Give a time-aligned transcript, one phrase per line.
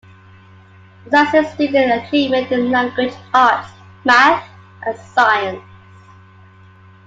[1.05, 3.69] It assesses student achievement in language arts,
[4.03, 4.43] math,
[4.83, 5.61] and science.